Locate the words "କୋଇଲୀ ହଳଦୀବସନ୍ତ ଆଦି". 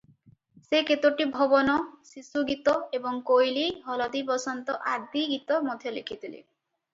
3.29-5.25